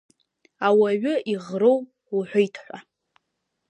[0.67, 1.79] Ауаҩы иӷроу
[2.15, 2.77] уҳәеит ҳәа.